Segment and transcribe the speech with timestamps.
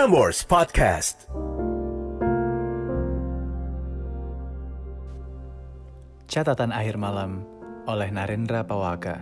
[0.00, 1.28] Prambors Podcast.
[6.24, 7.44] Catatan akhir malam
[7.84, 9.20] oleh Narendra Pawaka.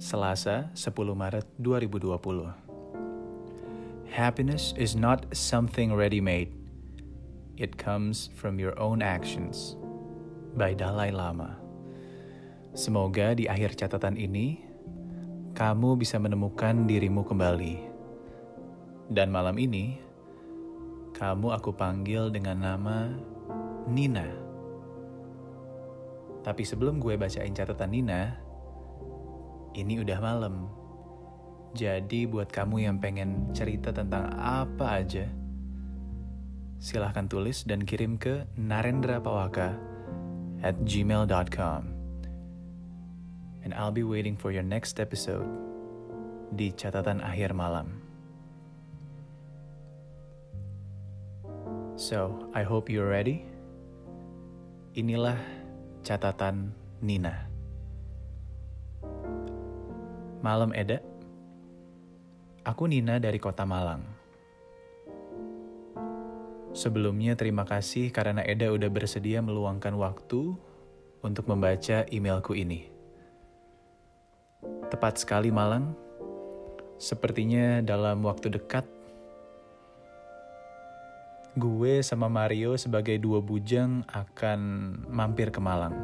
[0.00, 2.56] Selasa, 10 Maret 2020.
[4.16, 6.48] Happiness is not something ready-made.
[7.60, 9.76] It comes from your own actions.
[10.56, 11.60] By Dalai Lama.
[12.72, 14.64] Semoga di akhir catatan ini
[15.52, 17.93] kamu bisa menemukan dirimu kembali.
[19.08, 20.00] Dan malam ini,
[21.12, 23.12] kamu aku panggil dengan nama
[23.88, 24.28] Nina.
[26.44, 28.36] Tapi sebelum gue bacain catatan Nina,
[29.76, 30.68] ini udah malam.
[31.74, 35.26] Jadi buat kamu yang pengen cerita tentang apa aja,
[36.78, 39.74] silahkan tulis dan kirim ke narendrapawaka
[40.62, 41.94] at gmail.com
[43.64, 45.48] and I'll be waiting for your next episode
[46.52, 48.03] di catatan akhir malam.
[51.94, 53.46] So, I hope you're ready.
[54.98, 55.38] Inilah
[56.02, 57.46] catatan Nina.
[60.42, 60.98] Malam Eda.
[62.66, 64.02] Aku Nina dari kota Malang.
[66.74, 70.50] Sebelumnya terima kasih karena Eda udah bersedia meluangkan waktu
[71.22, 72.90] untuk membaca emailku ini.
[74.90, 75.94] Tepat sekali Malang.
[76.98, 78.82] Sepertinya dalam waktu dekat,
[81.54, 84.60] gue sama Mario sebagai dua bujang akan
[85.06, 85.94] mampir ke Malang.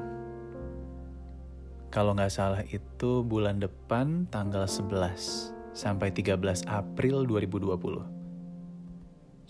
[1.91, 8.07] Kalau nggak salah itu bulan depan tanggal 11 sampai 13 April 2020.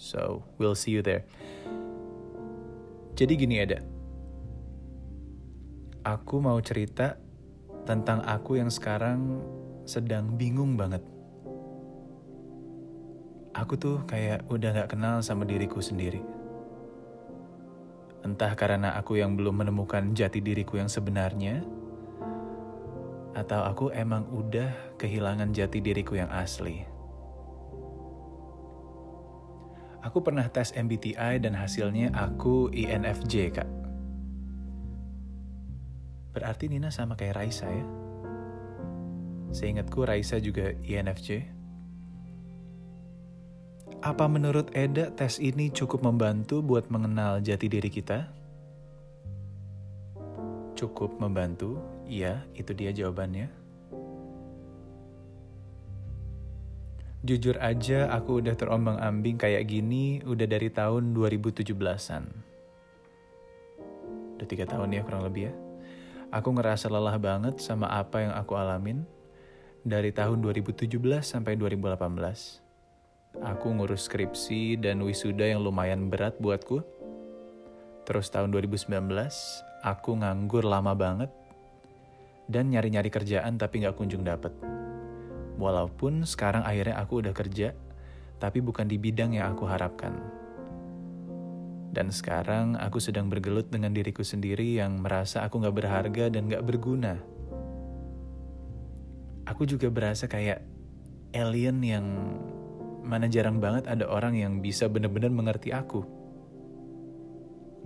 [0.00, 1.28] So, we'll see you there.
[3.12, 3.84] Jadi gini ada.
[6.00, 7.20] Aku mau cerita
[7.84, 9.44] tentang aku yang sekarang
[9.84, 11.04] sedang bingung banget.
[13.50, 16.22] Aku tuh kayak udah gak kenal sama diriku sendiri.
[18.22, 21.66] Entah karena aku yang belum menemukan jati diriku yang sebenarnya,
[23.34, 24.70] atau aku emang udah
[25.00, 26.86] kehilangan jati diriku yang asli.
[30.00, 33.68] Aku pernah tes MBTI dan hasilnya aku INFJ, Kak.
[36.32, 37.84] Berarti Nina sama kayak Raisa ya?
[39.50, 41.59] Seingatku Raisa juga INFJ.
[44.00, 48.32] Apa menurut Eda tes ini cukup membantu buat mengenal jati diri kita?
[50.72, 51.76] Cukup membantu?
[52.08, 53.52] Iya, itu dia jawabannya.
[57.28, 62.24] Jujur aja aku udah terombang-ambing kayak gini udah dari tahun 2017-an.
[64.40, 65.54] Udah tiga tahun ya kurang lebih ya.
[66.32, 69.04] Aku ngerasa lelah banget sama apa yang aku alamin
[69.84, 70.88] dari tahun 2017
[71.20, 72.59] sampai 2018.
[73.38, 76.82] Aku ngurus skripsi dan wisuda yang lumayan berat buatku.
[78.02, 78.90] Terus tahun 2019,
[79.86, 81.30] aku nganggur lama banget
[82.50, 84.50] dan nyari-nyari kerjaan tapi nggak kunjung dapet.
[85.62, 87.70] Walaupun sekarang akhirnya aku udah kerja,
[88.42, 90.10] tapi bukan di bidang yang aku harapkan.
[91.94, 96.62] Dan sekarang aku sedang bergelut dengan diriku sendiri yang merasa aku gak berharga dan gak
[96.62, 97.18] berguna.
[99.46, 100.62] Aku juga berasa kayak
[101.34, 102.06] alien yang
[103.10, 106.06] mana jarang banget ada orang yang bisa benar-benar mengerti aku.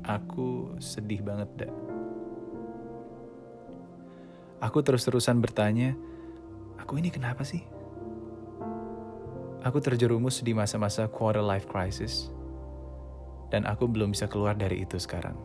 [0.05, 1.73] Aku sedih banget, dak.
[4.61, 5.97] Aku terus-terusan bertanya,
[6.77, 7.65] aku ini kenapa sih?
[9.65, 12.29] Aku terjerumus di masa-masa quarter life crisis
[13.49, 15.41] dan aku belum bisa keluar dari itu sekarang.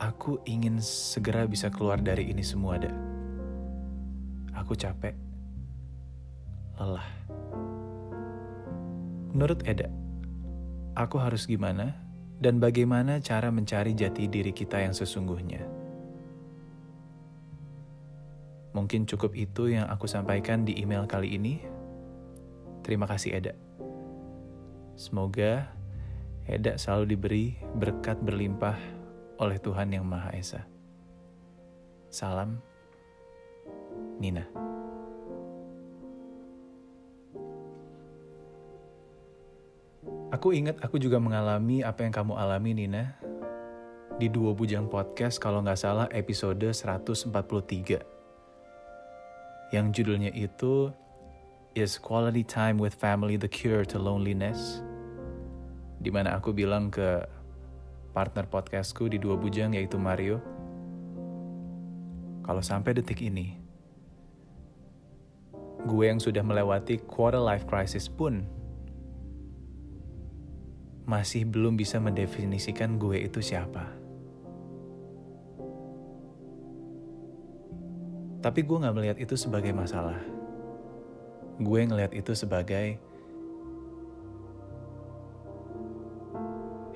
[0.00, 2.96] Aku ingin segera bisa keluar dari ini semua, Dak.
[4.56, 5.12] Aku capek,
[6.80, 7.41] lelah.
[9.32, 9.88] Menurut Eda,
[10.92, 11.96] aku harus gimana
[12.36, 15.64] dan bagaimana cara mencari jati diri kita yang sesungguhnya?
[18.76, 21.64] Mungkin cukup itu yang aku sampaikan di email kali ini.
[22.84, 23.56] Terima kasih, Eda.
[25.00, 25.72] Semoga
[26.44, 27.46] Eda selalu diberi
[27.80, 28.76] berkat berlimpah
[29.40, 30.60] oleh Tuhan Yang Maha Esa.
[32.12, 32.60] Salam,
[34.20, 34.71] Nina.
[40.32, 43.12] Aku ingat aku juga mengalami apa yang kamu alami, Nina,
[44.16, 47.30] di Dua Bujang Podcast kalau nggak salah episode 143.
[49.76, 50.88] Yang judulnya itu
[51.76, 54.80] Is Quality Time with Family the Cure to Loneliness?
[56.02, 57.22] di mana aku bilang ke
[58.10, 60.42] partner podcastku di dua bujang yaitu Mario,
[62.42, 63.54] kalau sampai detik ini,
[65.86, 68.42] gue yang sudah melewati quarter life crisis pun
[71.02, 73.90] masih belum bisa mendefinisikan gue itu siapa.
[78.42, 80.18] Tapi gue gak melihat itu sebagai masalah.
[81.62, 82.98] Gue ngelihat itu sebagai,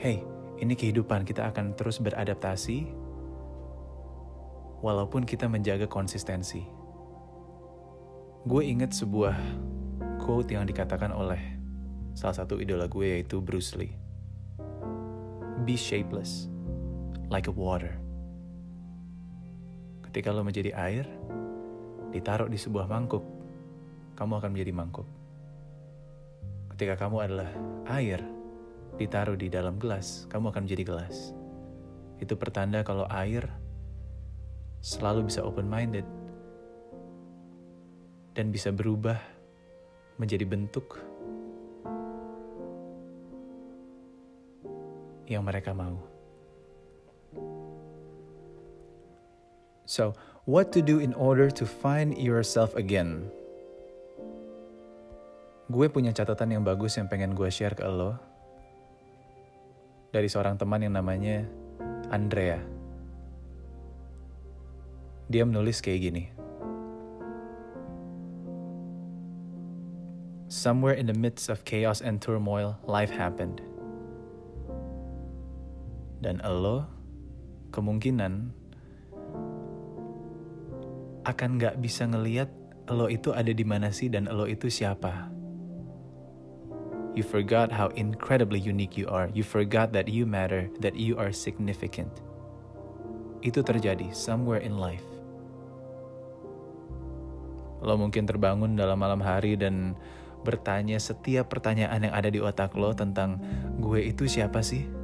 [0.03, 0.27] hey,
[0.59, 2.91] ini kehidupan kita akan terus beradaptasi,
[4.83, 6.67] walaupun kita menjaga konsistensi.
[8.47, 9.35] Gue inget sebuah
[10.23, 11.56] quote yang dikatakan oleh
[12.17, 13.93] salah satu idola gue yaitu Bruce Lee.
[15.69, 16.49] Be shapeless,
[17.29, 17.93] like a water.
[20.09, 21.05] Ketika lo menjadi air,
[22.17, 23.21] ditaruh di sebuah mangkuk,
[24.17, 25.09] kamu akan menjadi mangkuk.
[26.73, 27.51] Ketika kamu adalah
[27.93, 28.25] air,
[28.97, 31.37] ditaruh di dalam gelas, kamu akan menjadi gelas.
[32.17, 33.45] Itu pertanda kalau air
[34.81, 36.09] selalu bisa open-minded
[38.33, 39.21] dan bisa berubah
[40.17, 40.97] menjadi bentuk
[45.27, 45.99] yang mereka mau.
[49.87, 50.19] So,
[50.51, 53.31] what to do in order to find yourself again?
[55.71, 58.19] Gue punya catatan yang bagus yang pengen gue share ke lo
[60.15, 61.47] dari seorang teman yang namanya
[62.11, 62.63] Andrea.
[65.27, 66.25] Dia menulis kayak gini.
[70.47, 73.59] Somewhere in the midst of chaos and turmoil, life happened.
[76.21, 76.87] Dan lo
[77.71, 78.33] kemungkinan
[81.27, 82.49] akan gak bisa ngeliat
[82.87, 85.35] lo itu ada di mana sih dan lo itu siapa.
[87.17, 89.33] You forgot how incredibly unique you are.
[89.33, 92.13] You forgot that you matter, that you are significant.
[93.41, 95.05] Itu terjadi somewhere in life.
[97.81, 99.97] Lo mungkin terbangun dalam malam hari dan
[100.45, 103.41] bertanya setiap pertanyaan yang ada di otak lo tentang
[103.81, 104.96] gue itu siapa sih?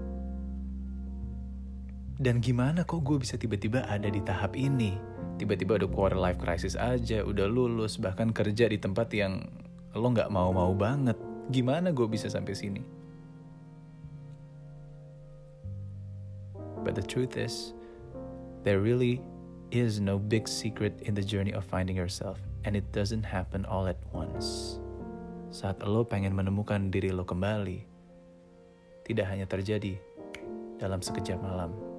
[2.20, 4.96] Dan gimana kok gue bisa tiba-tiba ada di tahap ini?
[5.40, 9.48] Tiba-tiba udah quarter life crisis aja, udah lulus, bahkan kerja di tempat yang
[9.96, 11.16] lo gak mau-mau banget.
[11.48, 12.82] Gimana gue bisa sampai sini?
[16.82, 17.72] But the truth is,
[18.66, 19.22] there really
[19.72, 23.88] is no big secret in the journey of finding yourself, and it doesn't happen all
[23.88, 24.78] at once.
[25.54, 27.86] Saat lo pengen menemukan diri lo kembali,
[29.06, 29.96] tidak hanya terjadi
[30.78, 31.91] dalam sekejap malam.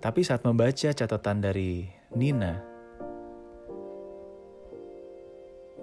[0.00, 1.84] Tapi saat membaca catatan dari
[2.16, 2.56] Nina,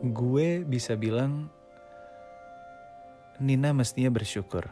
[0.02, 1.54] gue bisa bilang
[3.38, 4.66] Nina mestinya bersyukur.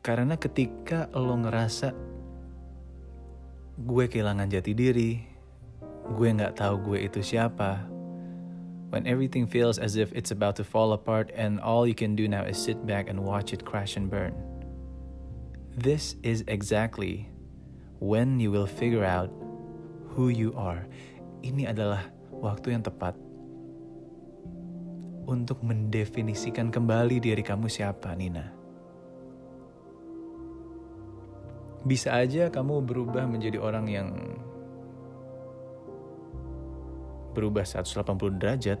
[0.00, 1.92] Karena ketika lo ngerasa
[3.84, 5.20] gue kehilangan jati diri,
[6.16, 7.84] gue nggak tahu gue itu siapa.
[8.88, 12.24] When everything feels as if it's about to fall apart and all you can do
[12.32, 14.32] now is sit back and watch it crash and burn.
[15.76, 17.33] This is exactly
[17.98, 19.30] when you will figure out
[20.14, 20.86] who you are.
[21.44, 23.14] Ini adalah waktu yang tepat
[25.24, 28.52] untuk mendefinisikan kembali diri kamu siapa, Nina.
[31.84, 34.08] Bisa aja kamu berubah menjadi orang yang
[37.36, 38.80] berubah 180 derajat,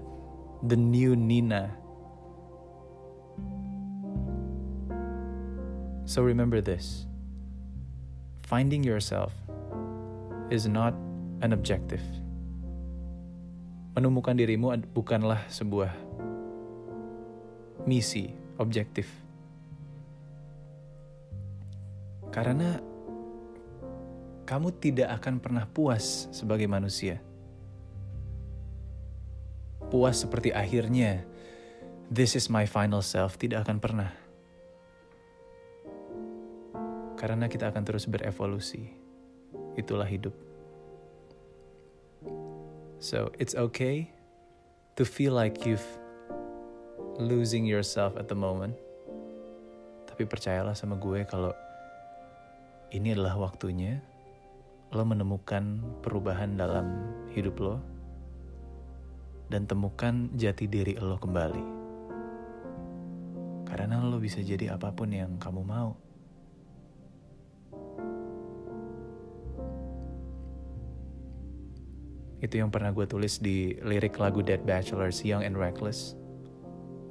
[0.64, 1.68] the new Nina.
[6.04, 7.08] So remember this.
[8.54, 9.34] Finding yourself
[10.46, 10.94] is not
[11.42, 11.98] an objective.
[13.98, 15.90] Menemukan dirimu bukanlah sebuah
[17.82, 18.30] misi,
[18.62, 19.10] objektif.
[22.30, 22.78] Karena
[24.46, 27.18] kamu tidak akan pernah puas sebagai manusia
[29.90, 31.26] puas seperti akhirnya,
[32.10, 34.23] this is my final self, tidak akan pernah.
[37.24, 38.84] Karena kita akan terus berevolusi.
[39.80, 40.36] Itulah hidup.
[43.00, 44.12] So, it's okay
[45.00, 45.88] to feel like you've
[47.16, 48.76] losing yourself at the moment.
[50.04, 51.56] Tapi percayalah sama gue kalau
[52.92, 54.04] ini adalah waktunya
[54.92, 57.80] lo menemukan perubahan dalam hidup lo
[59.48, 61.64] dan temukan jati diri lo kembali.
[63.64, 66.04] Karena lo bisa jadi apa pun yang kamu mau.
[72.44, 76.12] Itu yang pernah gue tulis di lirik lagu Dead Bachelors Young and Reckless.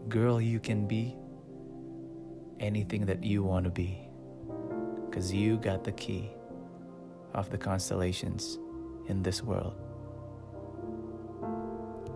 [0.06, 1.18] Girl, you can be
[2.62, 3.98] anything that you want to be.
[5.10, 6.30] Cause you got the key
[7.34, 8.62] of the constellations
[9.10, 9.74] in this world.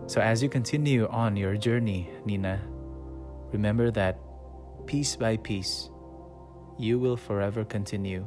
[0.06, 2.62] So, as you continue on your journey, Nina,
[3.50, 4.18] remember that
[4.86, 5.90] piece by piece,
[6.78, 8.26] you will forever continue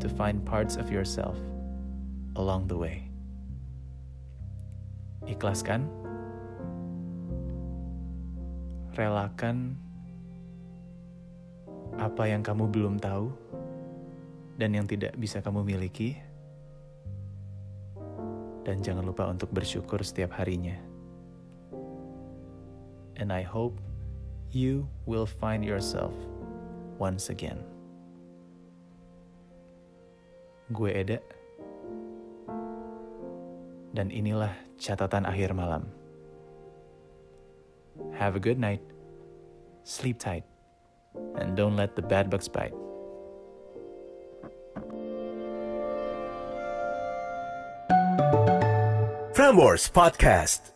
[0.00, 1.36] to find parts of yourself
[2.36, 3.11] along the way.
[5.26, 5.86] Ikhlaskan,
[8.98, 9.78] relakan
[11.96, 13.32] apa yang kamu belum tahu
[14.60, 16.18] dan yang tidak bisa kamu miliki,
[18.62, 20.76] dan jangan lupa untuk bersyukur setiap harinya.
[23.16, 23.78] And I hope
[24.50, 26.12] you will find yourself
[26.98, 27.60] once again.
[30.72, 31.20] Gue Eda,
[33.92, 35.88] dan inilah catatan akhir malam.
[38.16, 38.80] Have a good night,
[39.84, 40.44] sleep tight,
[41.36, 42.72] and don't let the bad bugs bite.
[49.36, 50.72] Frameworks Podcast.